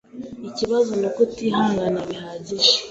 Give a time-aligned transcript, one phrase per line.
[0.49, 2.71] Ikibazo nuko utihangana bihagije.